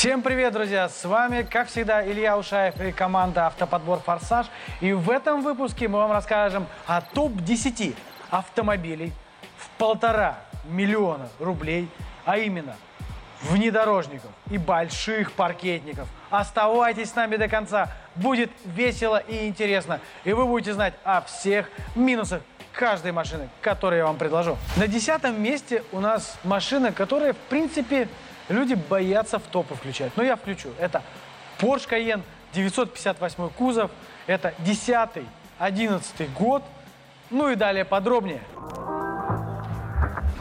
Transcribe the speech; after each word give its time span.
Всем 0.00 0.22
привет, 0.22 0.54
друзья! 0.54 0.88
С 0.88 1.04
вами, 1.04 1.42
как 1.42 1.68
всегда, 1.68 2.02
Илья 2.02 2.38
Ушаев 2.38 2.80
и 2.80 2.90
команда 2.90 3.48
«Автоподбор 3.48 4.00
Форсаж». 4.00 4.46
И 4.80 4.94
в 4.94 5.10
этом 5.10 5.42
выпуске 5.42 5.88
мы 5.88 5.98
вам 5.98 6.10
расскажем 6.10 6.66
о 6.86 7.02
топ-10 7.02 7.94
автомобилей 8.30 9.12
в 9.58 9.68
полтора 9.76 10.38
миллиона 10.64 11.28
рублей, 11.38 11.86
а 12.24 12.38
именно 12.38 12.76
внедорожников 13.42 14.30
и 14.50 14.56
больших 14.56 15.32
паркетников. 15.32 16.08
Оставайтесь 16.30 17.10
с 17.10 17.14
нами 17.14 17.36
до 17.36 17.48
конца, 17.48 17.92
будет 18.14 18.50
весело 18.64 19.18
и 19.18 19.46
интересно, 19.46 20.00
и 20.24 20.32
вы 20.32 20.46
будете 20.46 20.72
знать 20.72 20.94
о 21.04 21.20
всех 21.20 21.68
минусах 21.94 22.40
каждой 22.72 23.12
машины, 23.12 23.48
которую 23.60 23.98
я 23.98 24.06
вам 24.06 24.16
предложу. 24.16 24.56
На 24.76 24.86
десятом 24.86 25.42
месте 25.42 25.84
у 25.92 26.00
нас 26.00 26.38
машина, 26.44 26.92
которая, 26.92 27.32
в 27.32 27.38
принципе, 27.48 28.08
люди 28.48 28.74
боятся 28.74 29.38
в 29.38 29.42
топы 29.42 29.74
включать. 29.74 30.12
Но 30.16 30.22
я 30.22 30.36
включу. 30.36 30.70
Это 30.78 31.02
Porsche 31.58 31.88
Cayenne 31.88 32.22
958 32.52 33.48
кузов. 33.50 33.90
Это 34.26 34.54
10-11 34.58 35.24
год. 36.38 36.62
Ну 37.30 37.48
и 37.50 37.54
далее 37.54 37.84
подробнее. 37.84 38.42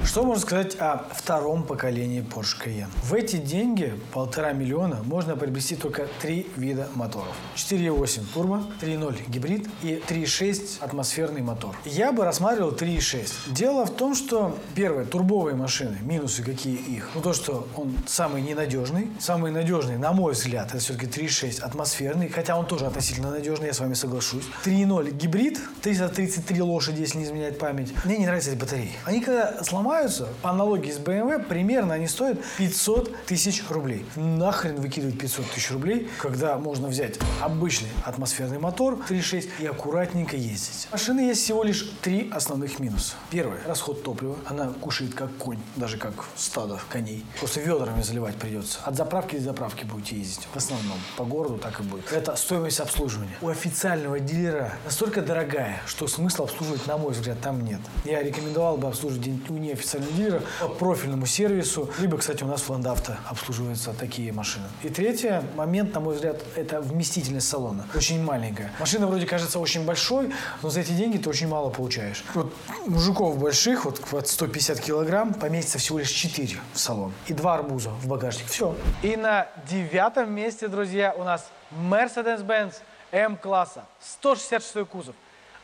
Что 0.09 0.23
можно 0.23 0.41
сказать 0.41 0.75
о 0.79 1.05
втором 1.13 1.61
поколении 1.61 2.23
Porsche 2.23 2.57
Cayenne? 2.65 2.89
В 3.03 3.13
эти 3.13 3.35
деньги, 3.35 3.93
полтора 4.11 4.53
миллиона, 4.53 5.03
можно 5.03 5.35
приобрести 5.35 5.75
только 5.75 6.07
три 6.19 6.47
вида 6.55 6.87
моторов. 6.95 7.35
4.8 7.55 8.23
турбо, 8.33 8.63
3.0 8.81 9.29
гибрид 9.29 9.67
и 9.83 10.01
3.6 10.09 10.83
атмосферный 10.83 11.41
мотор. 11.41 11.75
Я 11.85 12.11
бы 12.11 12.25
рассматривал 12.25 12.71
3.6. 12.71 13.53
Дело 13.53 13.85
в 13.85 13.91
том, 13.91 14.15
что, 14.15 14.57
первое, 14.73 15.05
турбовые 15.05 15.55
машины, 15.55 15.99
минусы 16.01 16.41
какие 16.41 16.75
их? 16.75 17.11
Ну, 17.13 17.21
то, 17.21 17.33
что 17.33 17.67
он 17.75 17.95
самый 18.07 18.41
ненадежный. 18.41 19.11
Самый 19.19 19.51
надежный, 19.51 19.99
на 19.99 20.11
мой 20.11 20.33
взгляд, 20.33 20.69
это 20.69 20.79
все-таки 20.79 21.05
3.6 21.05 21.61
атмосферный, 21.61 22.29
хотя 22.29 22.57
он 22.57 22.65
тоже 22.65 22.87
относительно 22.87 23.29
надежный, 23.29 23.67
я 23.67 23.73
с 23.75 23.79
вами 23.79 23.93
соглашусь. 23.93 24.45
3.0 24.65 25.11
гибрид, 25.11 25.59
333 25.83 26.63
лошади, 26.63 27.01
если 27.01 27.19
не 27.19 27.25
изменяет 27.25 27.59
память. 27.59 27.93
Мне 28.05 28.17
не 28.17 28.25
нравятся 28.25 28.49
эти 28.49 28.57
батареи. 28.57 28.93
Они 29.05 29.21
когда 29.21 29.63
сломаются, 29.99 30.27
по 30.41 30.49
аналогии 30.51 30.91
с 30.91 30.97
BMW, 30.97 31.43
примерно 31.43 31.95
они 31.95 32.07
стоят 32.07 32.39
500 32.57 33.25
тысяч 33.25 33.63
рублей. 33.69 34.05
Нахрен 34.15 34.75
выкидывать 34.75 35.17
500 35.19 35.45
тысяч 35.51 35.71
рублей, 35.71 36.09
когда 36.19 36.57
можно 36.57 36.87
взять 36.87 37.19
обычный 37.41 37.89
атмосферный 38.05 38.59
мотор 38.59 38.99
3.6 39.09 39.49
и 39.59 39.65
аккуратненько 39.65 40.37
ездить. 40.37 40.87
У 40.91 40.93
машины 40.93 41.21
есть 41.21 41.43
всего 41.43 41.63
лишь 41.63 41.91
три 42.01 42.29
основных 42.31 42.79
минуса. 42.79 43.15
Первое– 43.29 43.59
расход 43.67 44.03
топлива. 44.03 44.37
Она 44.45 44.67
кушает 44.79 45.13
как 45.13 45.35
конь, 45.37 45.59
даже 45.75 45.97
как 45.97 46.13
стадо 46.35 46.79
коней. 46.89 47.25
Просто 47.39 47.59
ведрами 47.59 48.01
заливать 48.01 48.35
придется. 48.35 48.79
От 48.85 48.95
заправки 48.95 49.35
до 49.35 49.43
заправки 49.43 49.83
будете 49.83 50.15
ездить. 50.17 50.47
В 50.53 50.57
основном. 50.57 50.97
По 51.17 51.25
городу 51.25 51.57
так 51.57 51.79
и 51.79 51.83
будет. 51.83 52.11
Это 52.11 52.35
стоимость 52.35 52.79
обслуживания. 52.79 53.37
У 53.41 53.49
официального 53.49 54.19
дилера 54.19 54.73
настолько 54.85 55.21
дорогая, 55.21 55.81
что 55.85 56.07
смысла 56.07 56.45
обслуживать, 56.45 56.87
на 56.87 56.97
мой 56.97 57.11
взгляд, 57.11 57.41
там 57.41 57.65
нет. 57.65 57.81
Я 58.05 58.23
рекомендовал 58.23 58.77
бы 58.77 58.87
обслуживать 58.87 59.27
у 59.49 59.53
неофициального 59.53 59.88
дилера 59.97 60.41
по 60.59 60.67
профильному 60.67 61.25
сервису. 61.25 61.89
Либо, 61.99 62.17
кстати, 62.17 62.43
у 62.43 62.47
нас 62.47 62.61
в 62.61 62.69
Ландавто 62.69 63.17
обслуживаются 63.27 63.93
такие 63.93 64.31
машины. 64.31 64.65
И 64.83 64.89
третий 64.89 65.41
момент, 65.55 65.93
на 65.93 65.99
мой 65.99 66.15
взгляд, 66.15 66.41
это 66.55 66.81
вместительность 66.81 67.47
салона. 67.47 67.87
Очень 67.95 68.23
маленькая. 68.23 68.71
Машина 68.79 69.07
вроде 69.07 69.25
кажется 69.25 69.59
очень 69.59 69.85
большой, 69.85 70.31
но 70.61 70.69
за 70.69 70.81
эти 70.81 70.91
деньги 70.91 71.17
ты 71.17 71.29
очень 71.29 71.47
мало 71.47 71.69
получаешь. 71.69 72.23
Вот 72.33 72.53
мужиков 72.85 73.37
больших, 73.37 73.85
вот 73.85 73.99
под 74.01 74.27
150 74.27 74.79
килограмм, 74.79 75.33
поместится 75.33 75.79
всего 75.79 75.99
лишь 75.99 76.11
4 76.11 76.57
в 76.73 76.79
салон. 76.79 77.13
И 77.27 77.33
два 77.33 77.55
арбуза 77.55 77.89
в 77.89 78.07
багажник. 78.07 78.47
Все. 78.47 78.75
И 79.01 79.15
на 79.15 79.47
девятом 79.69 80.33
месте, 80.33 80.67
друзья, 80.67 81.13
у 81.17 81.23
нас 81.23 81.49
Mercedes-Benz 81.71 82.75
М-класса. 83.11 83.85
166 84.01 84.87
кузов. 84.87 85.15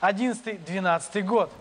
11-12 0.02 1.22
год. 1.22 1.52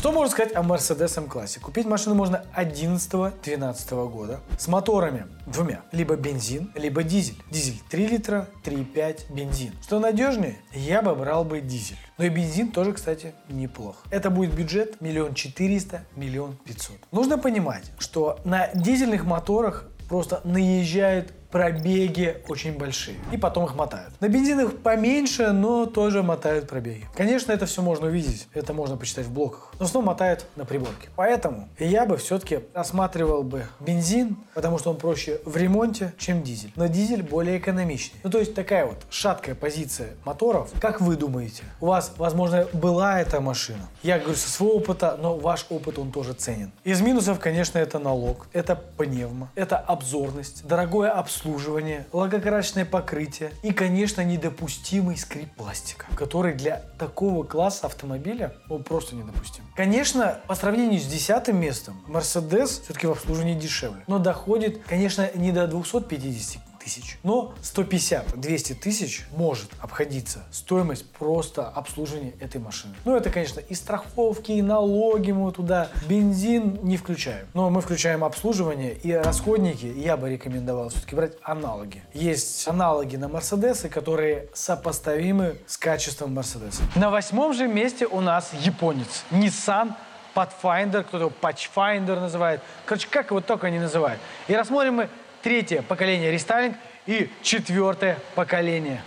Что 0.00 0.12
можно 0.12 0.30
сказать 0.32 0.56
о 0.56 0.62
Mercedes 0.62 1.18
M-классе? 1.18 1.60
Купить 1.60 1.84
машину 1.84 2.14
можно 2.14 2.42
11-12 2.56 4.08
года 4.08 4.40
с 4.58 4.66
моторами 4.66 5.26
двумя. 5.44 5.82
Либо 5.92 6.16
бензин, 6.16 6.72
либо 6.74 7.02
дизель. 7.02 7.36
Дизель 7.50 7.82
3 7.90 8.06
литра, 8.06 8.48
3,5 8.64 9.30
бензин. 9.30 9.74
Что 9.82 9.98
надежнее? 10.00 10.56
Я 10.72 11.02
бы 11.02 11.14
брал 11.14 11.44
бы 11.44 11.60
дизель. 11.60 11.98
Но 12.16 12.24
и 12.24 12.30
бензин 12.30 12.72
тоже, 12.72 12.94
кстати, 12.94 13.34
неплох. 13.50 13.96
Это 14.10 14.30
будет 14.30 14.54
бюджет 14.54 15.02
миллион 15.02 15.34
четыреста, 15.34 16.06
миллион 16.16 16.56
пятьсот. 16.64 16.96
Нужно 17.12 17.36
понимать, 17.36 17.92
что 17.98 18.40
на 18.44 18.70
дизельных 18.72 19.26
моторах 19.26 19.84
просто 20.08 20.40
наезжают 20.44 21.34
пробеги 21.50 22.42
очень 22.48 22.76
большие. 22.76 23.16
И 23.32 23.36
потом 23.36 23.64
их 23.64 23.74
мотают. 23.74 24.12
На 24.20 24.28
бензинах 24.28 24.76
поменьше, 24.78 25.50
но 25.50 25.86
тоже 25.86 26.22
мотают 26.22 26.68
пробеги. 26.68 27.06
Конечно, 27.16 27.52
это 27.52 27.66
все 27.66 27.82
можно 27.82 28.06
увидеть. 28.06 28.48
Это 28.54 28.72
можно 28.72 28.96
почитать 28.96 29.26
в 29.26 29.32
блоках. 29.32 29.72
Но 29.78 29.86
снова 29.86 30.06
мотают 30.06 30.46
на 30.56 30.64
приборке. 30.64 31.08
Поэтому 31.16 31.68
я 31.78 32.06
бы 32.06 32.16
все-таки 32.16 32.60
рассматривал 32.74 33.42
бы 33.42 33.64
бензин, 33.80 34.36
потому 34.54 34.78
что 34.78 34.90
он 34.90 34.96
проще 34.96 35.40
в 35.44 35.56
ремонте, 35.56 36.12
чем 36.18 36.42
дизель. 36.42 36.72
Но 36.76 36.86
дизель 36.86 37.22
более 37.22 37.58
экономичный. 37.58 38.20
Ну, 38.22 38.30
то 38.30 38.38
есть 38.38 38.54
такая 38.54 38.86
вот 38.86 38.98
шаткая 39.10 39.54
позиция 39.54 40.10
моторов. 40.24 40.70
Как 40.80 41.00
вы 41.00 41.16
думаете? 41.16 41.64
У 41.80 41.86
вас, 41.86 42.12
возможно, 42.16 42.66
была 42.72 43.20
эта 43.20 43.40
машина. 43.40 43.88
Я 44.02 44.18
говорю 44.18 44.36
со 44.36 44.48
своего 44.48 44.76
опыта, 44.76 45.18
но 45.20 45.36
ваш 45.36 45.66
опыт, 45.70 45.98
он 45.98 46.12
тоже 46.12 46.32
ценен. 46.32 46.70
Из 46.84 47.00
минусов, 47.00 47.40
конечно, 47.40 47.78
это 47.78 47.98
налог, 47.98 48.46
это 48.52 48.76
пневма, 48.76 49.50
это 49.54 49.78
обзорность, 49.78 50.66
дорогое 50.66 51.10
обслуживание 51.10 51.39
обслуживание, 51.40 52.06
лакокрасочное 52.12 52.84
покрытие 52.84 53.52
и, 53.62 53.72
конечно, 53.72 54.20
недопустимый 54.20 55.16
скрип 55.16 55.50
пластика, 55.54 56.06
который 56.14 56.52
для 56.52 56.82
такого 56.98 57.44
класса 57.44 57.86
автомобиля 57.86 58.54
он 58.68 58.84
просто 58.84 59.16
недопустим. 59.16 59.64
Конечно, 59.74 60.38
по 60.46 60.54
сравнению 60.54 61.00
с 61.00 61.06
десятым 61.06 61.58
местом, 61.58 62.02
Mercedes 62.06 62.82
все-таки 62.82 63.06
в 63.06 63.12
обслуживании 63.12 63.58
дешевле, 63.58 64.02
но 64.06 64.18
доходит, 64.18 64.82
конечно, 64.86 65.30
не 65.34 65.50
до 65.50 65.66
250 65.66 66.69
тысяч. 66.82 67.18
Но 67.22 67.54
150-200 67.62 68.74
тысяч 68.74 69.26
может 69.32 69.70
обходиться 69.80 70.44
стоимость 70.50 71.08
просто 71.12 71.68
обслуживания 71.68 72.32
этой 72.40 72.60
машины. 72.60 72.94
Ну, 73.04 73.16
это, 73.16 73.30
конечно, 73.30 73.60
и 73.60 73.74
страховки, 73.74 74.52
и 74.52 74.62
налоги 74.62 75.32
мы 75.32 75.52
туда, 75.52 75.88
бензин 76.08 76.80
не 76.82 76.96
включаем. 76.96 77.46
Но 77.54 77.70
мы 77.70 77.80
включаем 77.80 78.24
обслуживание 78.24 78.94
и 78.94 79.12
расходники. 79.12 79.86
Я 79.86 80.16
бы 80.16 80.30
рекомендовал 80.30 80.88
все-таки 80.88 81.14
брать 81.14 81.32
аналоги. 81.42 82.02
Есть 82.14 82.66
аналоги 82.66 83.16
на 83.16 83.28
Мерседесы, 83.28 83.88
которые 83.88 84.48
сопоставимы 84.54 85.58
с 85.66 85.76
качеством 85.76 86.34
Мерседеса. 86.34 86.82
На 86.94 87.10
восьмом 87.10 87.52
же 87.52 87.68
месте 87.68 88.06
у 88.06 88.20
нас 88.20 88.50
японец. 88.52 89.24
Nissan 89.30 89.94
Pathfinder, 90.34 91.02
кто-то 91.02 91.24
его 91.24 91.32
Patchfinder 91.40 92.20
называет. 92.20 92.60
Короче, 92.86 93.08
как 93.10 93.30
его 93.30 93.40
только 93.40 93.70
не 93.70 93.78
называют. 93.78 94.20
И 94.48 94.54
рассмотрим 94.54 94.94
мы 94.94 95.08
третье 95.42 95.82
поколение 95.82 96.30
рестайлинг 96.30 96.76
и 97.06 97.30
четвертое 97.42 98.18
поколение. 98.34 99.02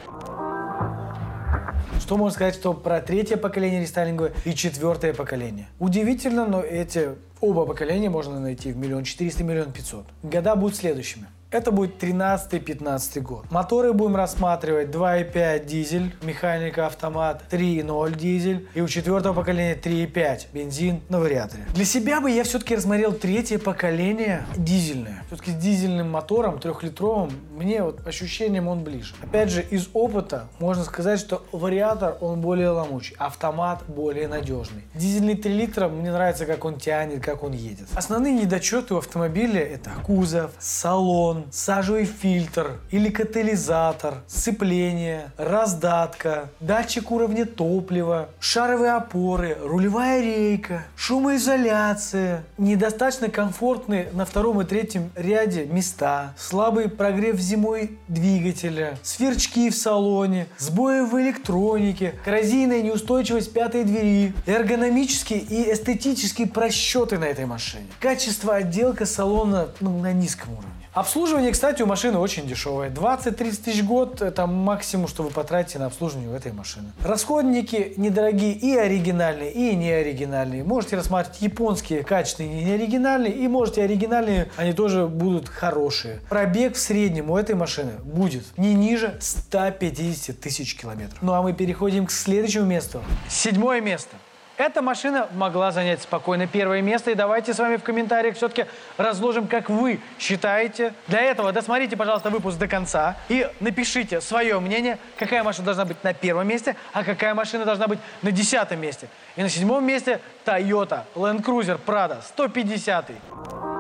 Что 1.99 2.17
можно 2.17 2.33
сказать, 2.35 2.55
что 2.55 2.73
про 2.73 3.01
третье 3.01 3.37
поколение 3.37 3.81
рестайлинга 3.81 4.33
и 4.45 4.53
четвертое 4.53 5.13
поколение? 5.13 5.67
Удивительно, 5.79 6.45
но 6.45 6.61
эти 6.61 7.11
оба 7.39 7.65
поколения 7.65 8.09
можно 8.09 8.39
найти 8.39 8.73
в 8.73 8.77
миллион 8.77 9.03
четыреста, 9.03 9.43
миллион 9.43 9.71
пятьсот. 9.71 10.05
Года 10.21 10.55
будут 10.55 10.75
следующими. 10.75 11.27
Это 11.53 11.71
будет 11.71 12.01
13-15 12.03 13.21
год. 13.21 13.45
Моторы 13.51 13.93
будем 13.93 14.15
рассматривать 14.15 14.87
2.5 14.87 15.65
дизель, 15.67 16.15
механика 16.23 16.87
автомат, 16.87 17.43
3.0 17.51 18.17
дизель 18.17 18.67
и 18.73 18.81
у 18.81 18.87
четвертого 18.87 19.33
поколения 19.35 19.75
3.5 19.75 20.47
бензин 20.51 21.01
на 21.09 21.19
вариаторе. 21.19 21.65
Для 21.75 21.85
себя 21.85 22.21
бы 22.21 22.31
я 22.31 22.43
все-таки 22.43 22.75
рассмотрел 22.75 23.13
третье 23.13 23.59
поколение 23.59 24.47
дизельное. 24.57 25.23
Все-таки 25.27 25.51
с 25.51 25.53
дизельным 25.53 26.09
мотором, 26.09 26.57
трехлитровым, 26.57 27.29
мне 27.55 27.83
вот 27.83 28.05
ощущением 28.07 28.67
он 28.67 28.83
ближе. 28.83 29.13
Опять 29.21 29.51
же, 29.51 29.61
из 29.61 29.89
опыта 29.93 30.47
можно 30.57 30.83
сказать, 30.83 31.19
что 31.19 31.45
вариатор 31.51 32.17
он 32.19 32.41
более 32.41 32.69
ломучий, 32.69 33.15
автомат 33.19 33.83
более 33.87 34.27
надежный. 34.27 34.85
Дизельный 34.95 35.35
3 35.35 35.53
литра 35.53 35.87
мне 35.87 36.11
нравится, 36.11 36.47
как 36.47 36.65
он 36.65 36.79
тянет, 36.79 37.23
как 37.23 37.43
он 37.43 37.51
едет. 37.51 37.89
Основные 37.93 38.33
недочеты 38.33 38.95
у 38.95 38.97
автомобиля 38.97 39.61
это 39.61 39.91
кузов, 40.03 40.49
салон, 40.57 41.42
сажевый 41.51 42.05
фильтр 42.05 42.79
или 42.91 43.09
катализатор, 43.09 44.15
сцепление, 44.27 45.31
раздатка, 45.37 46.49
датчик 46.59 47.11
уровня 47.11 47.45
топлива, 47.45 48.29
шаровые 48.39 48.93
опоры, 48.93 49.57
рулевая 49.61 50.21
рейка, 50.21 50.83
шумоизоляция, 50.95 52.43
недостаточно 52.57 53.29
комфортные 53.29 54.09
на 54.13 54.25
втором 54.25 54.61
и 54.61 54.65
третьем 54.65 55.11
ряде 55.15 55.65
места, 55.65 56.33
слабый 56.37 56.89
прогрев 56.89 57.37
зимой 57.39 57.97
двигателя, 58.07 58.97
сверчки 59.03 59.69
в 59.69 59.75
салоне, 59.75 60.47
сбои 60.57 61.01
в 61.01 61.19
электронике, 61.19 62.15
коррозийная 62.23 62.81
неустойчивость 62.81 63.53
пятой 63.53 63.83
двери, 63.83 64.33
эргономические 64.45 65.39
и 65.39 65.71
эстетические 65.71 66.47
просчеты 66.47 67.17
на 67.17 67.25
этой 67.25 67.45
машине. 67.45 67.87
Качество 67.99 68.55
отделка 68.55 69.05
салона 69.05 69.69
ну, 69.79 69.99
на 69.99 70.13
низком 70.13 70.53
уровне. 70.53 70.82
Обслуживание, 70.93 71.51
кстати, 71.51 71.81
у 71.81 71.87
машины 71.87 72.19
очень 72.19 72.45
дешевое. 72.45 72.91
20-30 72.91 73.63
тысяч 73.63 73.83
год– 73.83 74.21
это 74.21 74.45
максимум, 74.45 75.07
что 75.07 75.23
вы 75.23 75.31
потратите 75.31 75.79
на 75.79 75.87
обслуживание 75.87 76.35
этой 76.35 76.51
машины. 76.51 76.91
Расходники 77.03 77.93
недорогие 77.97 78.53
и 78.53 78.75
оригинальные, 78.75 79.51
и 79.51 79.75
неоригинальные. 79.75 80.63
Можете 80.63 80.95
рассматривать 80.95 81.41
японские 81.41 82.03
качественные 82.03 82.61
и 82.61 82.65
неоригинальные, 82.65 83.33
и 83.33 83.47
можете 83.47 83.81
оригинальные, 83.81 84.51
они 84.55 84.73
тоже 84.73 85.07
будут 85.07 85.49
хорошие. 85.49 86.21
Пробег 86.29 86.75
в 86.75 86.79
среднем 86.79 87.31
у 87.31 87.37
этой 87.37 87.55
машины 87.55 87.93
будет 88.03 88.43
не 88.57 88.75
ниже 88.75 89.17
150 89.19 90.39
тысяч 90.39 90.75
километров. 90.75 91.17
Ну 91.23 91.33
а 91.33 91.41
мы 91.41 91.53
переходим 91.53 92.05
к 92.05 92.11
следующему 92.11 92.65
месту. 92.65 93.01
Седьмое 93.27 93.81
место. 93.81 94.15
Эта 94.57 94.83
машина 94.83 95.27
могла 95.33 95.71
занять 95.71 96.03
спокойно 96.03 96.45
первое 96.45 96.81
место. 96.81 97.09
И 97.09 97.15
давайте 97.15 97.53
с 97.53 97.59
вами 97.59 97.77
в 97.77 97.83
комментариях 97.83 98.35
все-таки 98.35 98.65
разложим, 98.97 99.47
как 99.47 99.69
вы 99.69 99.99
считаете. 100.19 100.93
Для 101.07 101.21
этого 101.21 101.51
досмотрите, 101.51 101.97
пожалуйста, 101.97 102.29
выпуск 102.29 102.59
до 102.59 102.67
конца 102.67 103.17
и 103.29 103.49
напишите 103.59 104.21
свое 104.21 104.59
мнение, 104.59 104.99
какая 105.17 105.43
машина 105.43 105.65
должна 105.65 105.85
быть 105.85 106.03
на 106.03 106.13
первом 106.13 106.47
месте, 106.47 106.75
а 106.93 107.03
какая 107.03 107.33
машина 107.33 107.65
должна 107.65 107.87
быть 107.87 107.99
на 108.21 108.31
десятом 108.31 108.79
месте. 108.79 109.07
И 109.35 109.41
на 109.41 109.49
седьмом 109.49 109.83
месте 109.85 110.19
Toyota 110.45 111.01
Land 111.15 111.43
Cruiser 111.43 111.79
Prado 111.83 112.21
150. 112.21 113.72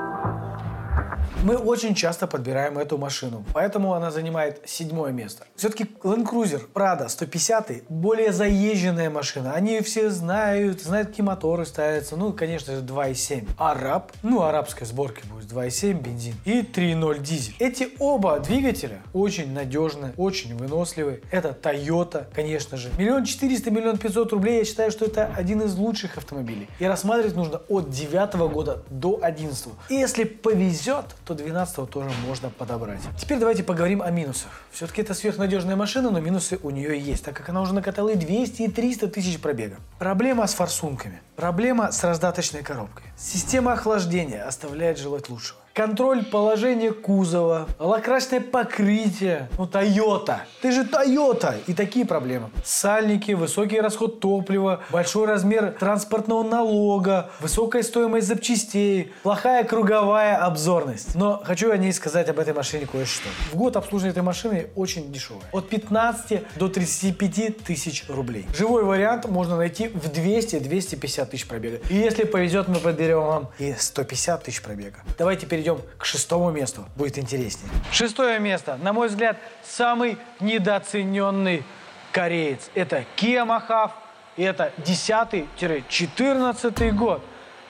Мы 1.43 1.57
очень 1.57 1.93
часто 1.93 2.25
подбираем 2.25 2.77
эту 2.77 2.97
машину, 2.97 3.43
поэтому 3.53 3.95
она 3.95 4.11
занимает 4.11 4.61
седьмое 4.65 5.11
место. 5.11 5.43
Все-таки 5.57 5.83
Land 6.01 6.25
Cruiser 6.25 6.61
Prado 6.73 7.09
150 7.09 7.89
более 7.89 8.31
заезженная 8.31 9.09
машина. 9.09 9.51
Они 9.51 9.81
все 9.81 10.09
знают, 10.09 10.81
знают, 10.81 11.09
какие 11.09 11.25
моторы 11.25 11.65
ставятся. 11.65 12.15
Ну, 12.15 12.31
конечно 12.31 12.73
же, 12.73 12.81
2.7. 12.81 13.49
Араб, 13.57 14.13
ну, 14.23 14.43
арабской 14.43 14.85
сборки 14.85 15.25
будет 15.25 15.51
2.7 15.51 16.01
бензин 16.01 16.35
и 16.45 16.61
3.0 16.61 17.19
дизель. 17.19 17.55
Эти 17.59 17.89
оба 17.99 18.39
двигателя 18.39 19.01
очень 19.11 19.51
надежны, 19.51 20.13
очень 20.15 20.55
выносливы. 20.55 21.23
Это 21.29 21.49
Toyota, 21.49 22.25
конечно 22.33 22.77
же. 22.77 22.89
Миллион 22.97 23.25
четыреста, 23.25 23.69
миллион 23.69 23.97
пятьсот 23.97 24.31
рублей. 24.31 24.59
Я 24.59 24.63
считаю, 24.63 24.91
что 24.91 25.03
это 25.03 25.29
один 25.35 25.61
из 25.61 25.75
лучших 25.75 26.17
автомобилей. 26.17 26.69
И 26.79 26.85
рассматривать 26.85 27.35
нужно 27.35 27.57
от 27.67 27.89
девятого 27.89 28.47
года 28.47 28.83
до 28.89 29.19
одиннадцатого. 29.21 29.75
Если 29.89 30.23
повезет, 30.23 31.07
то 31.25 31.32
12 31.33 31.89
тоже 31.89 32.09
можно 32.25 32.49
подобрать. 32.49 33.01
Теперь 33.17 33.39
давайте 33.39 33.63
поговорим 33.63 34.01
о 34.01 34.11
минусах. 34.11 34.51
Все-таки 34.71 35.01
это 35.01 35.13
сверхнадежная 35.13 35.75
машина, 35.75 36.11
но 36.11 36.19
минусы 36.19 36.59
у 36.61 36.69
нее 36.69 36.99
есть, 36.99 37.25
так 37.25 37.35
как 37.35 37.49
она 37.49 37.61
уже 37.61 37.73
накатала 37.73 38.09
и 38.09 38.15
200, 38.15 38.61
и 38.61 38.67
300 38.69 39.07
тысяч 39.07 39.39
пробега. 39.39 39.77
Проблема 39.99 40.47
с 40.47 40.53
форсунками. 40.53 41.21
Проблема 41.35 41.91
с 41.91 42.03
раздаточной 42.03 42.63
коробкой. 42.63 43.05
Система 43.17 43.73
охлаждения 43.73 44.43
оставляет 44.43 44.97
желать 44.97 45.29
лучшего 45.29 45.62
контроль 45.73 46.23
положения 46.23 46.91
кузова, 46.91 47.67
лакрасное 47.79 48.39
покрытие. 48.39 49.49
Ну, 49.57 49.65
Toyota. 49.65 50.41
Ты 50.61 50.71
же 50.71 50.83
Toyota. 50.83 51.55
И 51.67 51.73
такие 51.73 52.05
проблемы. 52.05 52.49
Сальники, 52.63 53.31
высокий 53.31 53.81
расход 53.81 54.19
топлива, 54.19 54.83
большой 54.91 55.25
размер 55.27 55.75
транспортного 55.79 56.43
налога, 56.43 57.31
высокая 57.39 57.81
стоимость 57.83 58.27
запчастей, 58.27 59.11
плохая 59.23 59.63
круговая 59.63 60.37
обзорность. 60.37 61.15
Но 61.15 61.41
хочу 61.43 61.71
о 61.71 61.77
ней 61.77 61.91
сказать 61.91 62.29
об 62.29 62.39
этой 62.39 62.53
машине 62.53 62.87
кое-что. 62.89 63.27
В 63.51 63.55
год 63.55 63.75
обслуживание 63.75 64.11
этой 64.11 64.23
машины 64.23 64.67
очень 64.75 65.11
дешевое. 65.11 65.43
От 65.51 65.69
15 65.69 66.43
до 66.57 66.67
35 66.69 67.63
тысяч 67.63 68.05
рублей. 68.07 68.45
Живой 68.55 68.83
вариант 68.83 69.25
можно 69.25 69.57
найти 69.57 69.87
в 69.87 70.05
200-250 70.09 71.25
тысяч 71.25 71.47
пробега. 71.47 71.79
И 71.89 71.95
если 71.95 72.25
повезет, 72.25 72.67
мы 72.67 72.75
подберем 72.75 73.21
вам 73.21 73.49
и 73.57 73.73
150 73.77 74.43
тысяч 74.43 74.61
пробега. 74.61 74.99
Давайте 75.17 75.47
перейдем 75.47 75.62
перейдем 75.63 75.81
к 75.97 76.05
шестому 76.05 76.51
месту. 76.51 76.85
Будет 76.95 77.17
интереснее. 77.17 77.71
Шестое 77.91 78.39
место, 78.39 78.77
на 78.81 78.93
мой 78.93 79.07
взгляд, 79.07 79.37
самый 79.63 80.19
недооцененный 80.39 81.63
кореец. 82.11 82.69
Это 82.75 83.03
Mahav. 83.17 83.89
И 84.35 84.43
это 84.43 84.71
10-14 84.79 86.91
год. 86.91 87.23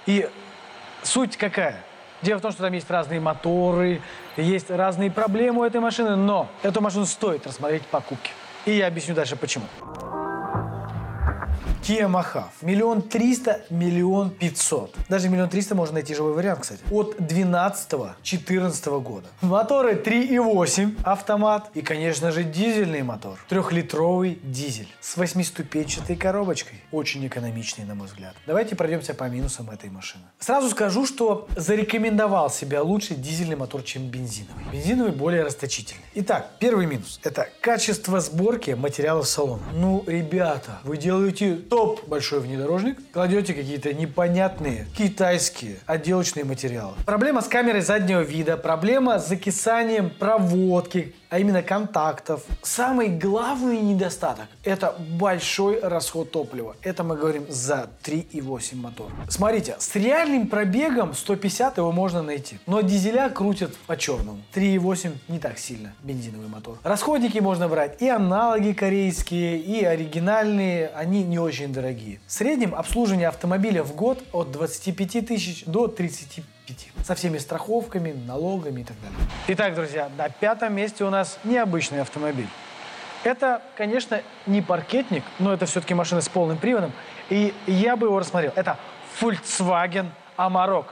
И 0.06 0.30
суть 1.04 1.38
какая? 1.38 1.84
Дело 2.22 2.40
в 2.40 2.42
том, 2.42 2.52
что 2.54 2.64
там 2.64 2.72
есть 2.72 2.90
разные 2.90 3.20
моторы, 3.20 4.02
есть 4.38 4.72
разные 4.72 5.12
проблемы 5.12 5.60
у 5.62 5.66
этой 5.66 5.82
машины, 5.82 6.16
но 6.16 6.48
эту 6.64 6.80
машину 6.80 7.06
стоит 7.06 7.46
рассмотреть 7.46 7.84
покупки. 7.84 8.32
И 8.66 8.72
я 8.72 8.88
объясню 8.88 9.14
дальше 9.14 9.36
почему. 9.36 9.66
Kia 11.84 12.08
Mahav. 12.08 12.50
Миллион 12.62 13.02
триста, 13.02 13.62
миллион 13.70 14.30
пятьсот. 14.30 14.96
Даже 15.10 15.28
миллион 15.30 15.50
триста 15.50 15.76
можно 15.76 15.96
найти 15.96 16.16
живой 16.16 16.34
вариант, 16.34 16.62
кстати. 16.62 16.82
От 16.90 17.16
12-14 17.20 19.02
года. 19.02 19.28
Моторы 19.42 19.96
3.8 19.96 21.02
автомат 21.04 21.70
и, 21.74 21.82
конечно 21.82 22.32
же, 22.32 22.44
дизельный 22.44 23.04
мотор. 23.04 23.38
Трехлитровый 23.50 24.40
дизель 24.44 24.88
с 25.02 25.18
восьмиступенчатой 25.18 26.16
коробочкой. 26.16 26.82
Очень 26.92 27.28
экономичный, 27.28 27.86
на 27.86 27.96
мой 27.96 28.08
взгляд. 28.08 28.34
Давайте 28.48 28.76
пройдемся 28.76 29.14
по 29.14 29.26
минусам 29.26 29.70
этой 29.70 29.90
машины. 29.90 30.24
Сразу 30.40 30.70
скажу, 30.70 31.06
что 31.06 31.48
зарекомендовал 31.58 32.50
себя 32.50 32.82
лучше 32.82 33.16
дизельный 33.16 33.56
мотор, 33.56 33.84
чем 33.84 34.08
бензиновый. 34.08 34.64
Бензиновый 34.72 35.12
более 35.12 35.44
расточительный. 35.44 36.04
Итак, 36.16 36.52
первый 36.60 36.86
минус. 36.86 37.20
Это 37.24 37.50
качество 37.62 38.20
сборки 38.20 38.72
материалов 38.72 39.28
салона. 39.28 39.64
Ну, 39.74 40.04
ребята, 40.08 40.80
вы 40.84 40.98
делаете 40.98 41.43
топ 41.52 42.08
большой 42.08 42.40
внедорожник, 42.40 42.98
кладете 43.12 43.54
какие-то 43.54 43.94
непонятные 43.94 44.88
китайские 44.98 45.78
отделочные 45.86 46.46
материалы. 46.46 46.94
Проблема 47.06 47.42
с 47.42 47.48
камерой 47.48 47.82
заднего 47.82 48.22
вида, 48.22 48.58
проблема 48.58 49.20
с 49.20 49.28
закисанием 49.28 50.10
проводки, 50.10 51.14
а 51.34 51.40
именно 51.40 51.64
контактов. 51.64 52.44
Самый 52.62 53.08
главный 53.08 53.80
недостаток– 53.80 54.46
это 54.64 54.96
большой 55.18 55.80
расход 55.80 56.30
топлива. 56.30 56.76
Это 56.84 57.04
мы 57.04 57.18
говорим 57.18 57.46
за 57.50 57.90
3,8 58.04 58.76
мотор. 58.76 59.12
Смотрите, 59.30 59.76
с 59.80 59.96
реальным 59.96 60.48
пробегом 60.48 61.16
150 61.16 61.78
его 61.80 61.92
можно 61.92 62.22
найти, 62.22 62.60
но 62.68 62.82
дизеля 62.82 63.30
крутят 63.30 63.76
по-черному. 63.88 64.44
3,8 64.54 65.12
не 65.28 65.40
так 65.40 65.58
сильно, 65.58 65.94
бензиновый 66.04 66.50
мотор. 66.50 66.78
Расходники 66.84 67.40
можно 67.40 67.68
брать 67.68 68.00
и 68.00 68.08
аналоги 68.08 68.74
корейские, 68.74 69.58
и 69.58 69.84
оригинальные, 69.84 70.90
они 70.90 71.24
не 71.34 71.40
очень 71.40 71.74
дорогие. 71.74 72.20
В 72.28 72.32
среднем 72.32 72.76
обслуживание 72.76 73.28
автомобиля 73.28 73.82
в 73.82 73.96
год 73.96 74.24
от 74.34 74.52
25 74.52 75.28
тысяч 75.28 75.66
до 75.66 75.88
35 75.88 76.46
5. 76.68 77.06
Со 77.06 77.16
всеми 77.16 77.40
страховками, 77.40 78.14
налогами 78.28 78.82
и 78.82 78.84
так 78.84 78.96
далее. 79.02 79.18
Итак, 79.48 79.76
друзья, 79.76 80.10
на 80.18 80.30
пятом 80.30 80.76
месте 80.76 81.04
у 81.04 81.10
нас 81.10 81.40
необычный 81.44 82.02
автомобиль. 82.02 82.48
Это, 83.24 83.62
конечно, 83.76 84.22
не 84.46 84.62
паркетник, 84.62 85.24
но 85.40 85.52
это 85.52 85.66
все-таки 85.66 85.94
машина 85.94 86.22
с 86.22 86.30
полным 86.30 86.58
приводом. 86.58 86.92
И 87.30 87.54
я 87.68 87.96
бы 87.96 88.08
его 88.08 88.20
рассмотрел. 88.20 88.52
Это 88.56 88.78
Volkswagen 89.20 90.08
Amarok. 90.38 90.86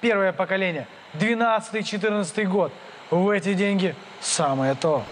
Первое 0.00 0.32
поколение. 0.32 0.86
12-14 1.14 2.44
год. 2.44 2.72
В 3.10 3.28
эти 3.28 3.54
деньги 3.54 3.94
самое 4.20 4.74
то. 4.74 5.04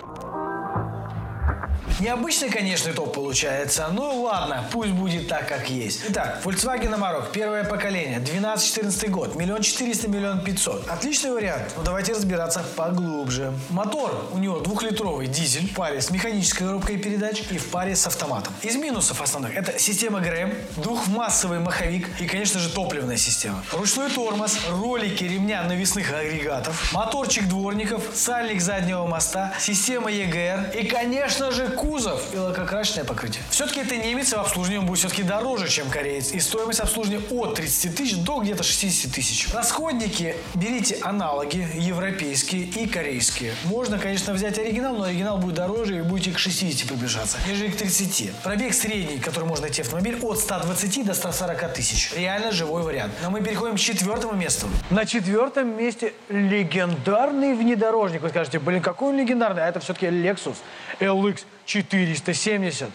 Необычный, 2.03 2.51
конечно, 2.51 2.93
топ 2.93 3.15
получается. 3.15 3.87
Ну 3.93 4.23
ладно, 4.23 4.65
пусть 4.73 4.91
будет 4.91 5.29
так, 5.29 5.47
как 5.47 5.71
есть. 5.71 6.01
Итак, 6.09 6.41
Volkswagen 6.43 6.99
Amarok, 6.99 7.31
первое 7.33 7.63
поколение, 7.63 8.19
12-14 8.19 9.09
год, 9.09 9.37
миллион 9.37 9.63
четыреста, 9.63 10.09
миллион 10.09 10.43
пятьсот. 10.43 10.85
Отличный 10.89 11.31
вариант, 11.31 11.75
но 11.77 11.85
давайте 11.85 12.13
разбираться 12.13 12.65
поглубже. 12.75 13.53
Мотор 13.71 14.29
у 14.33 14.39
него 14.39 14.59
двухлитровый 14.59 15.29
дизель 15.29 15.71
в 15.71 15.77
паре 15.77 16.01
с 16.01 16.11
механической 16.11 16.65
коробкой 16.65 16.97
передач 16.97 17.45
и 17.51 17.59
в 17.59 17.71
паре 17.71 17.95
с 17.95 18.05
автоматом. 18.05 18.53
Из 18.63 18.75
минусов 18.75 19.23
основных 19.23 19.57
это 19.57 19.79
система 19.79 20.19
ГРМ, 20.19 20.55
двухмассовый 20.79 21.61
маховик 21.61 22.21
и, 22.21 22.27
конечно 22.27 22.59
же, 22.59 22.69
топливная 22.69 23.17
система. 23.17 23.63
Ручной 23.71 24.11
тормоз, 24.11 24.59
ролики 24.73 25.23
ремня 25.23 25.63
навесных 25.63 26.13
агрегатов, 26.13 26.93
моторчик 26.93 27.47
дворников, 27.47 28.03
сальник 28.13 28.61
заднего 28.61 29.07
моста, 29.07 29.55
система 29.61 30.11
EGR 30.11 30.77
и, 30.77 30.89
конечно 30.89 31.53
же, 31.53 31.69
кузов 31.69 31.92
кузов 31.93 32.35
и 32.35 32.39
лакокрасочное 32.39 33.05
покрытие. 33.05 33.45
Все-таки 33.51 33.81
это 33.81 33.95
немец, 33.99 34.33
и 34.33 34.37
в 34.37 34.39
обслуживании 34.39 34.79
он 34.79 34.87
будет 34.87 35.01
все-таки 35.01 35.23
дороже, 35.23 35.69
чем 35.69 35.91
кореец. 35.91 36.33
И 36.33 36.41
стоимость 36.41 36.81
обслуживания 36.81 37.21
от 37.31 37.55
30 37.57 37.95
тысяч 37.95 38.17
до 38.17 38.39
где-то 38.39 38.63
60 38.63 39.13
тысяч. 39.13 39.53
Расходники 39.53 40.35
берите 40.55 40.97
аналоги 41.03 41.69
европейские 41.75 42.63
и 42.63 42.87
корейские. 42.87 43.53
Можно, 43.65 43.99
конечно, 43.99 44.33
взять 44.33 44.59
оригинал, 44.59 44.97
но 44.97 45.05
оригинал 45.05 45.37
будет 45.37 45.57
дороже 45.57 45.99
и 45.99 46.01
будете 46.01 46.33
к 46.33 46.39
60 46.39 46.89
приближаться, 46.89 47.37
нежели 47.47 47.69
к 47.69 47.77
30. 47.77 48.37
Пробег 48.43 48.73
средний, 48.73 49.19
который 49.19 49.45
можно 49.45 49.67
найти 49.67 49.83
автомобиль, 49.83 50.19
от 50.23 50.39
120 50.39 51.05
до 51.05 51.13
140 51.13 51.75
тысяч. 51.75 52.11
Реально 52.17 52.53
живой 52.53 52.85
вариант. 52.85 53.13
Но 53.23 53.29
мы 53.29 53.43
переходим 53.43 53.77
к 53.77 53.81
четвертому 53.81 54.33
месту. 54.33 54.67
На 54.89 55.05
четвертом 55.05 55.77
месте 55.77 56.15
легендарный 56.31 57.55
внедорожник. 57.55 58.23
Вы 58.23 58.31
скажете, 58.31 58.59
блин, 58.61 58.81
какой 58.81 59.11
он 59.11 59.19
легендарный? 59.19 59.63
А 59.63 59.69
это 59.69 59.81
все-таки 59.81 60.07
Lexus 60.07 60.57
LX 61.01 61.41
470. 61.73 62.91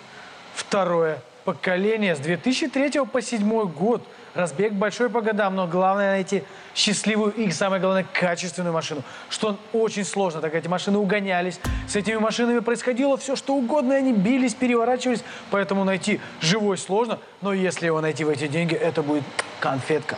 Второе 0.53 1.19
поколение 1.45 2.15
с 2.15 2.19
2003 2.19 2.99
по 3.05 3.21
2007 3.21 3.67
год. 3.71 4.05
разбег 4.35 4.73
большой 4.73 5.09
по 5.09 5.21
годам, 5.21 5.55
но 5.55 5.65
главное 5.65 6.11
найти 6.11 6.43
счастливую 6.75 7.31
и, 7.33 7.49
самое 7.51 7.81
главное, 7.81 8.05
качественную 8.13 8.71
машину. 8.71 9.01
Что 9.29 9.57
очень 9.73 10.03
сложно, 10.05 10.41
так 10.41 10.53
эти 10.53 10.67
машины 10.67 10.99
угонялись. 10.99 11.59
С 11.87 11.95
этими 11.95 12.17
машинами 12.17 12.59
происходило 12.59 13.17
все, 13.17 13.35
что 13.35 13.55
угодно, 13.55 13.93
и 13.93 13.95
они 13.95 14.13
бились, 14.13 14.53
переворачивались. 14.53 15.23
Поэтому 15.49 15.83
найти 15.83 16.19
живой 16.39 16.77
сложно, 16.77 17.17
но 17.41 17.53
если 17.53 17.87
его 17.87 17.99
найти 17.99 18.23
в 18.25 18.29
эти 18.29 18.47
деньги, 18.47 18.75
это 18.75 19.01
будет 19.01 19.23
конфетка. 19.59 20.17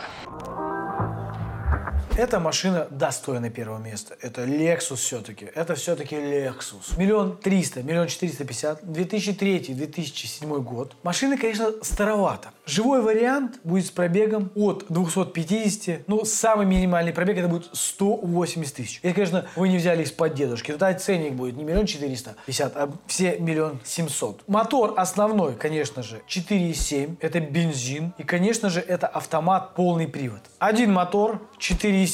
Эта 2.16 2.38
машина 2.38 2.86
достойна 2.90 3.50
первого 3.50 3.78
места. 3.78 4.16
Это 4.20 4.44
Lexus 4.44 4.96
все-таки. 4.96 5.46
Это 5.54 5.74
все-таки 5.74 6.16
Lexus. 6.16 6.96
Миллион 6.96 7.36
триста, 7.38 7.82
миллион 7.82 8.08
четыреста 8.08 8.44
пятьдесят. 8.44 8.82
2003-2007 8.82 10.60
год. 10.62 10.94
Машина, 11.02 11.38
конечно, 11.38 11.72
старовата. 11.82 12.50
Живой 12.66 13.00
вариант 13.02 13.60
будет 13.64 13.86
с 13.86 13.90
пробегом 13.90 14.50
от 14.54 14.84
250, 14.88 16.08
ну, 16.08 16.24
самый 16.24 16.66
минимальный 16.66 17.12
пробег 17.12 17.38
это 17.38 17.48
будет 17.48 17.68
180 17.72 18.74
тысяч. 18.74 19.00
Это, 19.02 19.14
конечно, 19.14 19.46
вы 19.56 19.68
не 19.68 19.78
взяли 19.78 20.02
из-под 20.02 20.34
дедушки. 20.34 20.72
Тогда 20.72 20.92
ценник 20.94 21.32
будет 21.32 21.56
не 21.56 21.64
миллион 21.64 21.86
четыреста 21.86 22.36
пятьдесят, 22.46 22.76
а 22.76 22.92
все 23.06 23.38
миллион 23.38 23.80
семьсот. 23.84 24.42
Мотор 24.46 24.94
основной, 24.96 25.54
конечно 25.54 26.02
же, 26.02 26.20
4,7. 26.28 27.16
Это 27.20 27.40
бензин. 27.40 28.12
И, 28.18 28.24
конечно 28.24 28.68
же, 28.68 28.80
это 28.80 29.06
автомат 29.06 29.74
полный 29.74 30.06
привод. 30.06 30.40
Один 30.58 30.92
мотор, 30.92 31.40
4,7, 31.58 32.09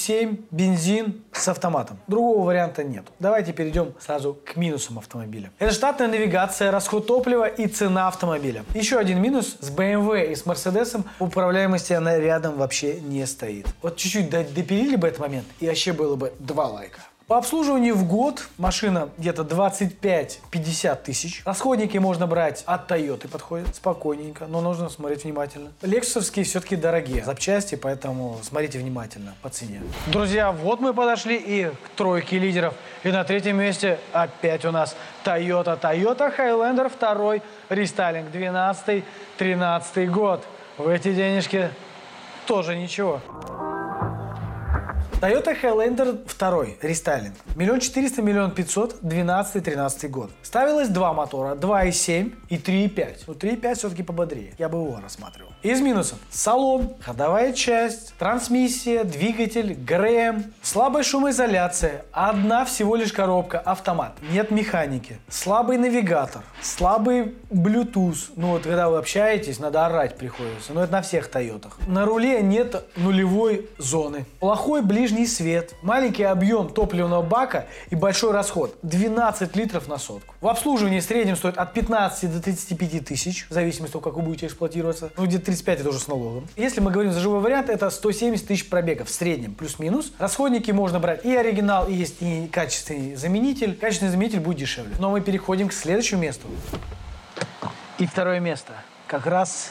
бензин 0.50 1.22
с 1.32 1.48
автоматом. 1.48 1.98
Другого 2.06 2.46
варианта 2.46 2.84
нет. 2.84 3.04
Давайте 3.18 3.52
перейдем 3.52 3.94
сразу 3.98 4.34
к 4.34 4.56
минусам 4.56 4.98
автомобиля. 4.98 5.50
Это 5.58 5.72
штатная 5.72 6.08
навигация, 6.08 6.70
расход 6.70 7.06
топлива 7.06 7.46
и 7.46 7.66
цена 7.66 8.08
автомобиля. 8.08 8.64
Еще 8.74 8.98
один 8.98 9.20
минус 9.20 9.56
с 9.60 9.70
BMW 9.70 10.32
и 10.32 10.34
с 10.34 10.44
Mercedes 10.44 11.02
управляемости 11.18 11.92
она 11.92 12.18
рядом 12.18 12.56
вообще 12.56 13.00
не 13.00 13.26
стоит. 13.26 13.66
Вот 13.82 13.96
чуть-чуть 13.96 14.30
допилили 14.30 14.96
бы 14.96 15.08
этот 15.08 15.20
момент, 15.20 15.46
и 15.60 15.66
вообще 15.66 15.92
было 15.92 16.16
бы 16.16 16.32
два 16.38 16.66
лайка. 16.66 17.00
По 17.26 17.38
обслуживанию 17.38 17.96
в 17.96 18.06
год 18.06 18.46
машина 18.56 19.08
где-то 19.18 19.42
25-50 19.42 21.02
тысяч. 21.02 21.42
Расходники 21.44 21.98
можно 21.98 22.28
брать 22.28 22.62
от 22.66 22.88
Toyota, 22.88 23.26
подходят 23.26 23.74
спокойненько, 23.74 24.46
но 24.46 24.60
нужно 24.60 24.88
смотреть 24.88 25.24
внимательно. 25.24 25.72
Лексусовские 25.82 26.44
все-таки 26.44 26.76
дорогие 26.76 27.24
запчасти, 27.24 27.74
поэтому 27.74 28.38
смотрите 28.44 28.78
внимательно 28.78 29.34
по 29.42 29.48
цене. 29.48 29.82
Друзья, 30.06 30.52
вот 30.52 30.78
мы 30.80 30.94
подошли 30.94 31.36
и 31.36 31.64
к 31.64 31.88
тройке 31.96 32.38
лидеров. 32.38 32.74
И 33.02 33.08
на 33.08 33.24
третьем 33.24 33.58
месте 33.58 33.98
опять 34.12 34.64
у 34.64 34.70
нас 34.70 34.94
Toyota. 35.24 35.80
Toyota 35.80 36.32
Highlander 36.32 36.92
2 36.96 37.42
рестайлинг 37.70 38.30
12-13 38.30 40.06
год. 40.06 40.44
В 40.78 40.86
эти 40.86 41.12
денежки 41.12 41.70
тоже 42.46 42.76
ничего. 42.76 43.20
Toyota 45.18 45.54
Highlander 45.54 46.12
2, 46.12 46.66
рестайлинг. 46.82 47.34
Миллион 47.54 47.80
четыреста, 47.80 48.20
миллион 48.20 48.50
пятьсот, 48.50 49.00
12-13 49.00 50.08
год. 50.08 50.30
Ставилось 50.42 50.88
два 50.88 51.14
мотора, 51.14 51.54
2,7 51.54 52.34
и 52.50 52.56
3,5. 52.56 53.22
Ну 53.26 53.32
3,5 53.32 53.74
все-таки 53.76 54.02
пободрее, 54.02 54.52
я 54.58 54.68
бы 54.68 54.76
его 54.76 55.00
рассматривал. 55.02 55.52
Из 55.62 55.80
минусов. 55.80 56.18
Салон, 56.30 56.92
ходовая 57.00 57.54
часть, 57.54 58.14
трансмиссия, 58.18 59.04
двигатель, 59.04 59.72
ГРМ, 59.72 60.52
слабая 60.60 61.02
шумоизоляция, 61.02 62.04
одна 62.12 62.66
всего 62.66 62.94
лишь 62.94 63.12
коробка, 63.12 63.58
автомат, 63.58 64.12
нет 64.30 64.50
механики, 64.50 65.18
слабый 65.30 65.78
навигатор, 65.78 66.42
слабый 66.60 67.34
Bluetooth. 67.50 68.32
Ну 68.36 68.48
вот 68.48 68.64
когда 68.64 68.90
вы 68.90 68.98
общаетесь, 68.98 69.58
надо 69.58 69.86
орать 69.86 70.18
приходится. 70.18 70.74
Но 70.74 70.84
это 70.84 70.92
на 70.92 71.00
всех 71.00 71.28
Тойотах. 71.28 71.78
На 71.88 72.04
руле 72.04 72.42
нет 72.42 72.84
нулевой 72.96 73.70
зоны. 73.78 74.26
Плохой 74.40 74.82
ближний 74.82 75.15
ближний 75.16 75.26
свет, 75.26 75.74
маленький 75.82 76.24
объем 76.24 76.68
топливного 76.68 77.22
бака 77.22 77.66
и 77.90 77.94
большой 77.94 78.32
расход– 78.32 78.76
12 78.82 79.56
литров 79.56 79.88
на 79.88 79.98
сотку. 79.98 80.34
В 80.40 80.48
обслуживании 80.48 81.00
в 81.00 81.04
среднем 81.04 81.36
стоит 81.36 81.56
от 81.56 81.72
15 81.72 82.32
до 82.32 82.42
35 82.42 83.04
тысяч, 83.04 83.46
в 83.48 83.52
зависимости 83.52 83.96
от 83.96 84.02
того, 84.02 84.02
как 84.02 84.14
вы 84.14 84.22
будете 84.22 84.46
эксплуатироваться. 84.46 85.10
Ну, 85.16 85.24
где-то 85.24 85.46
35 85.46 85.80
это 85.80 85.88
уже 85.88 85.98
с 85.98 86.08
налогом. 86.08 86.46
Если 86.56 86.80
мы 86.80 86.90
говорим 86.90 87.12
за 87.12 87.20
живой 87.20 87.40
вариант, 87.40 87.70
это 87.70 87.88
170 87.88 88.46
тысяч 88.46 88.68
пробегов 88.68 89.08
в 89.08 89.12
среднем, 89.12 89.54
плюс-минус. 89.54 90.12
Расходники 90.18 90.70
можно 90.70 91.00
брать 91.00 91.24
и 91.24 91.34
оригинал, 91.34 91.88
и 91.88 91.94
есть 91.94 92.16
и 92.20 92.48
качественный 92.52 93.14
заменитель. 93.16 93.74
Качественный 93.74 94.12
заменитель 94.12 94.40
будет 94.40 94.58
дешевле. 94.58 94.94
Но 94.98 95.10
мы 95.10 95.20
переходим 95.20 95.68
к 95.68 95.72
следующему 95.72 96.22
месту. 96.22 96.46
И 97.98 98.06
второе 98.06 98.40
место. 98.40 98.74
Как 99.06 99.26
раз 99.26 99.70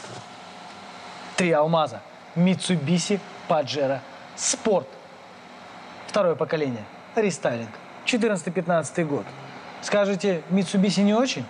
три 1.36 1.52
алмаза. 1.52 2.02
Mitsubishi 2.34 3.20
Pajero 3.48 4.00
Sport 4.36 4.86
второе 6.16 6.34
поколение, 6.34 6.82
рестайлинг, 7.14 7.68
14-15 8.06 9.04
год. 9.04 9.26
Скажете, 9.82 10.40
Mitsubishi 10.48 11.02
не 11.02 11.12
очень? 11.12 11.44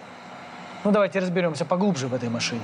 Ну, 0.82 0.90
давайте 0.90 1.20
разберемся 1.20 1.64
поглубже 1.64 2.08
в 2.08 2.14
этой 2.14 2.28
машине. 2.28 2.62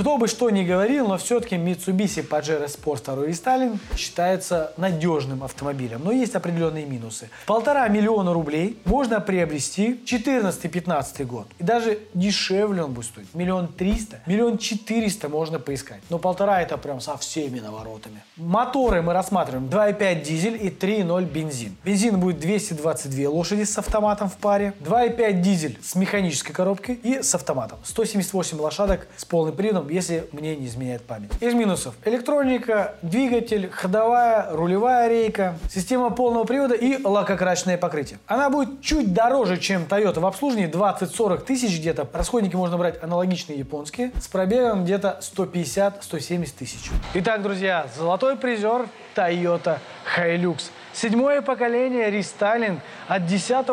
Кто 0.00 0.16
бы 0.16 0.28
что 0.28 0.48
ни 0.48 0.64
говорил, 0.64 1.08
но 1.08 1.18
все-таки 1.18 1.56
Mitsubishi 1.56 2.26
Pajero 2.26 2.64
Sport 2.64 3.04
2 3.04 3.26
Restyling 3.26 3.78
считается 3.98 4.72
надежным 4.78 5.44
автомобилем, 5.44 6.00
но 6.02 6.10
есть 6.10 6.34
определенные 6.34 6.86
минусы. 6.86 7.28
Полтора 7.44 7.86
миллиона 7.88 8.32
рублей 8.32 8.78
можно 8.86 9.20
приобрести 9.20 10.00
14-15 10.06 11.24
год. 11.26 11.48
И 11.58 11.64
даже 11.64 11.98
дешевле 12.14 12.82
он 12.82 12.94
будет 12.94 13.04
стоить. 13.04 13.34
Миллион 13.34 13.68
триста, 13.68 14.20
миллион 14.24 14.56
четыреста 14.56 15.28
можно 15.28 15.58
поискать. 15.58 16.00
Но 16.08 16.18
полтора 16.18 16.62
это 16.62 16.78
прям 16.78 17.02
со 17.02 17.18
всеми 17.18 17.60
наворотами. 17.60 18.24
Моторы 18.38 19.02
мы 19.02 19.12
рассматриваем 19.12 19.66
2.5 19.68 20.22
дизель 20.22 20.56
и 20.64 20.70
3.0 20.70 21.26
бензин. 21.26 21.76
Бензин 21.84 22.18
будет 22.18 22.40
222 22.40 23.28
лошади 23.28 23.64
с 23.64 23.76
автоматом 23.76 24.30
в 24.30 24.38
паре. 24.38 24.72
2.5 24.80 25.42
дизель 25.42 25.78
с 25.82 25.94
механической 25.94 26.54
коробкой 26.54 26.94
и 26.94 27.22
с 27.22 27.34
автоматом. 27.34 27.78
178 27.84 28.58
лошадок 28.58 29.06
с 29.18 29.26
полным 29.26 29.54
приводом 29.54 29.89
если 29.90 30.26
мне 30.32 30.56
не 30.56 30.66
изменяет 30.66 31.02
память. 31.02 31.30
Из 31.40 31.54
минусов. 31.54 31.94
Электроника, 32.04 32.94
двигатель, 33.02 33.70
ходовая, 33.70 34.48
рулевая 34.50 35.08
рейка, 35.08 35.56
система 35.70 36.10
полного 36.10 36.44
привода 36.44 36.74
и 36.74 37.02
лакокрасочное 37.02 37.78
покрытие. 37.78 38.18
Она 38.26 38.50
будет 38.50 38.80
чуть 38.80 39.12
дороже, 39.12 39.58
чем 39.58 39.82
Toyota 39.82 40.20
в 40.20 40.26
обслуживании, 40.26 40.70
20-40 40.70 41.44
тысяч 41.44 41.78
где-то. 41.78 42.08
Расходники 42.12 42.56
можно 42.56 42.78
брать 42.78 43.02
аналогичные 43.02 43.58
японские, 43.58 44.12
с 44.20 44.28
пробегом 44.28 44.84
где-то 44.84 45.20
150-170 45.20 46.48
тысяч. 46.58 46.90
Итак, 47.14 47.42
друзья, 47.42 47.86
золотой 47.96 48.36
призер 48.36 48.86
Toyota 49.14 49.78
Hilux. 50.16 50.70
Седьмое 50.92 51.40
поколение 51.40 52.10
рестайлинг 52.10 52.80
от 53.08 53.26
10 53.26 53.66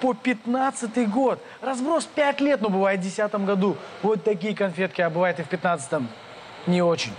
по 0.00 0.14
15 0.14 1.10
год. 1.10 1.38
Разброс 1.60 2.04
5 2.04 2.40
лет, 2.40 2.60
но 2.60 2.68
бывает 2.68 3.00
в 3.00 3.02
10 3.02 3.34
году. 3.46 3.76
Вот 4.02 4.24
такие 4.24 4.54
конфетки, 4.54 5.00
а 5.00 5.10
бывает 5.10 5.40
и 5.40 5.42
в 5.42 5.48
15 5.48 6.02
не 6.66 6.82
очень. 6.82 7.12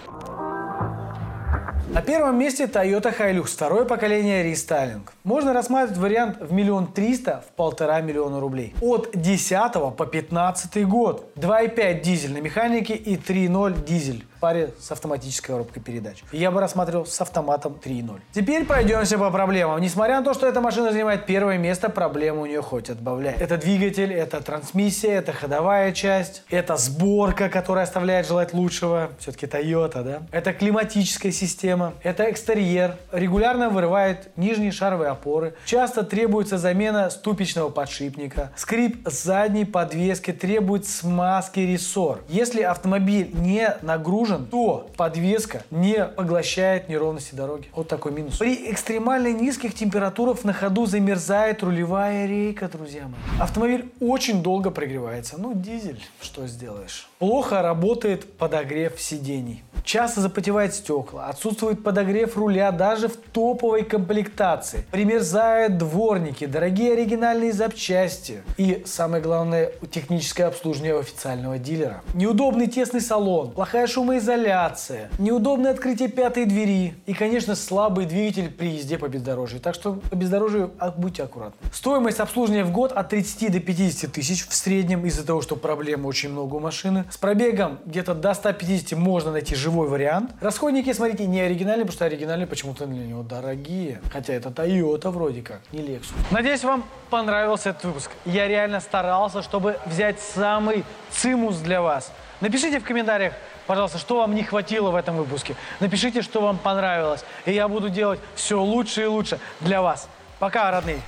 На 1.89 2.01
первом 2.01 2.37
месте 2.37 2.65
Toyota 2.65 3.17
Hilux, 3.17 3.45
второе 3.45 3.85
поколение 3.85 4.43
рестайлинг. 4.43 5.13
Можно 5.23 5.53
рассматривать 5.53 5.97
вариант 5.97 6.37
в 6.41 6.51
миллион 6.51 6.87
триста 6.87 7.43
в 7.47 7.55
полтора 7.55 8.01
миллиона 8.01 8.41
рублей. 8.41 8.75
От 8.81 9.11
10 9.13 9.95
по 9.95 10.05
15 10.05 10.85
год. 10.85 11.31
2.5 11.37 12.01
дизель 12.01 12.33
на 12.33 12.39
механике 12.39 12.93
и 12.93 13.15
3.0 13.15 13.85
дизель 13.85 14.25
паре 14.39 14.73
с 14.79 14.91
автоматической 14.91 15.53
коробкой 15.53 15.81
передач. 15.81 16.23
Я 16.31 16.51
бы 16.51 16.61
рассматривал 16.61 17.05
с 17.05 17.19
автоматом 17.21 17.79
3.0. 17.83 18.19
Теперь 18.33 18.65
пройдемся 18.65 19.17
по 19.17 19.29
проблемам. 19.31 19.81
Несмотря 19.81 20.19
на 20.19 20.25
то, 20.25 20.33
что 20.33 20.47
эта 20.47 20.61
машина 20.61 20.91
занимает 20.91 21.25
первое 21.25 21.57
место, 21.57 21.89
проблемы 21.89 22.41
у 22.41 22.45
нее 22.45 22.61
хоть 22.61 22.89
отбавляй. 22.89 23.35
Это 23.39 23.57
двигатель, 23.57 24.13
это 24.13 24.41
трансмиссия, 24.41 25.13
это 25.19 25.33
ходовая 25.33 25.91
часть, 25.91 26.43
это 26.49 26.77
сборка, 26.77 27.49
которая 27.49 27.85
оставляет 27.85 28.27
желать 28.27 28.53
лучшего. 28.53 29.09
Все-таки 29.19 29.45
Toyota, 29.45 30.03
да? 30.03 30.21
Это 30.31 30.53
климатическая 30.53 31.31
система, 31.31 31.93
это 32.03 32.29
экстерьер, 32.29 32.97
регулярно 33.11 33.69
вырывает 33.69 34.35
нижние 34.37 34.71
шаровые 34.71 35.09
опоры. 35.09 35.55
Часто 35.65 36.03
требуется 36.03 36.57
замена 36.57 37.09
ступичного 37.09 37.69
подшипника. 37.69 38.51
Скрип 38.55 39.07
задней 39.07 39.65
подвески 39.65 40.31
требует 40.33 40.87
смазки 40.87 41.59
рессор. 41.59 42.19
Если 42.27 42.61
автомобиль 42.61 43.29
не 43.33 43.75
нагружен 43.81 44.26
нужен, 44.27 44.45
то 44.45 44.89
подвеска 44.95 45.63
не 45.71 46.05
поглощает 46.05 46.89
неровности 46.89 47.35
дороги. 47.35 47.67
Вот 47.73 47.87
такой 47.87 48.11
минус. 48.11 48.37
При 48.37 48.71
экстремально 48.71 49.31
низких 49.31 49.73
температурах 49.73 50.43
на 50.43 50.53
ходу 50.53 50.85
замерзает 50.85 51.63
рулевая 51.63 52.27
рейка, 52.27 52.67
друзья 52.67 53.03
мои. 53.03 53.39
Автомобиль 53.39 53.91
очень 53.99 54.43
долго 54.43 54.71
прогревается. 54.71 55.35
Ну, 55.37 55.53
дизель, 55.53 56.03
что 56.21 56.47
сделаешь. 56.47 57.09
Плохо 57.19 57.63
работает 57.63 58.37
подогрев 58.37 59.01
сидений. 59.01 59.63
Часто 59.87 60.19
запотевает 60.19 60.75
стекла, 60.75 61.27
отсутствует 61.27 61.81
подогрев 61.81 62.35
руля 62.35 62.71
даже 62.71 63.07
в 63.07 63.15
топовой 63.15 63.85
комплектации. 63.85 64.85
Примерзают 64.91 65.77
дворники, 65.77 66.45
дорогие 66.45 66.91
оригинальные 66.91 67.53
запчасти. 67.53 68.43
И 68.57 68.83
самое 68.85 69.23
главное, 69.23 69.71
техническое 69.89 70.43
обслуживание 70.43 70.99
официального 70.99 71.57
дилера. 71.57 72.01
Неудобный 72.13 72.67
тесный 72.67 72.99
салон, 72.99 73.51
плохая 73.51 73.87
шумоизоляция 73.87 75.09
неудобное 75.19 75.71
открытие 75.71 76.09
пятой 76.09 76.43
двери 76.43 76.95
и, 77.05 77.13
конечно, 77.13 77.55
слабый 77.55 78.05
двигатель 78.05 78.51
при 78.51 78.71
езде 78.71 78.97
по 78.97 79.07
бездорожью. 79.07 79.61
Так 79.61 79.73
что 79.73 79.93
по 79.93 80.15
бездорожью 80.15 80.71
а, 80.79 80.91
будьте 80.91 81.23
аккуратны. 81.23 81.57
Стоимость 81.73 82.19
обслуживания 82.19 82.65
в 82.65 82.71
год 82.71 82.91
от 82.91 83.07
30 83.07 83.53
до 83.53 83.59
50 83.61 84.11
тысяч 84.11 84.45
в 84.45 84.53
среднем 84.53 85.05
из-за 85.05 85.25
того, 85.25 85.41
что 85.41 85.55
проблем 85.55 86.05
очень 86.05 86.29
много 86.29 86.55
у 86.55 86.59
машины. 86.59 87.05
С 87.09 87.17
пробегом 87.17 87.79
где-то 87.85 88.13
до 88.13 88.33
150 88.33 88.97
можно 88.99 89.31
найти 89.31 89.55
живой 89.55 89.87
вариант. 89.87 90.31
Расходники, 90.41 90.91
смотрите, 90.91 91.25
не 91.25 91.39
оригинальные, 91.39 91.85
потому 91.85 91.95
что 91.95 92.05
оригинальные 92.05 92.47
почему-то 92.47 92.85
для 92.85 93.05
него 93.05 93.23
дорогие. 93.23 94.01
Хотя 94.11 94.33
это 94.33 94.49
Toyota 94.49 95.09
вроде 95.09 95.41
как, 95.41 95.61
не 95.71 95.79
Lexus. 95.79 96.13
Надеюсь, 96.31 96.63
вам 96.63 96.83
понравился 97.09 97.69
этот 97.69 97.85
выпуск. 97.85 98.11
Я 98.25 98.47
реально 98.47 98.81
старался, 98.81 99.41
чтобы 99.41 99.77
взять 99.85 100.19
самый 100.19 100.83
цимус 101.09 101.57
для 101.57 101.81
вас. 101.81 102.11
Напишите 102.41 102.79
в 102.79 102.83
комментариях, 102.83 103.33
пожалуйста, 103.67 103.97
что 103.97 104.17
вам 104.17 104.35
не 104.35 104.43
хватило 104.43 104.91
в 104.91 104.95
этом 104.95 105.15
выпуске. 105.15 105.55
Напишите, 105.79 106.21
что 106.21 106.41
вам 106.41 106.57
понравилось. 106.57 107.23
И 107.45 107.53
я 107.53 107.67
буду 107.69 107.89
делать 107.89 108.19
все 108.35 108.61
лучше 108.61 109.03
и 109.03 109.05
лучше 109.05 109.39
для 109.61 109.81
вас. 109.81 110.09
Пока, 110.39 110.69
родные. 110.71 111.01